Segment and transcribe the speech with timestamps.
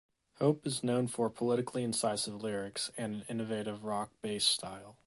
[0.39, 4.97] Hope is known for politically incisive lyrics and an innovative rock-based style.